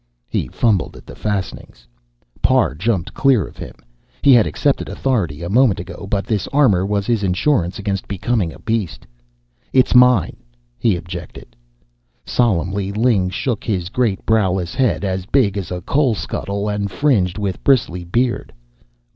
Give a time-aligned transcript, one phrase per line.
[0.27, 1.85] He fumbled at the fastenings.
[2.41, 3.75] Parr jumped clear of him.
[4.23, 8.51] He had accepted authority a moment ago, but this armor was his insurance against becoming
[8.51, 9.05] a beast.
[9.73, 10.37] "It's mine,"
[10.79, 11.55] he objected.
[12.25, 17.37] Solemnly Ling shook his great browless head, as big as a coal scuttle and fringed
[17.37, 18.51] with bristly beard.